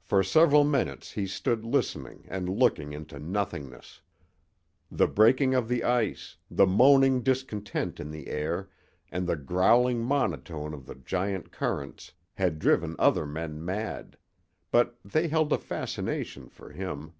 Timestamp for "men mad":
13.26-14.16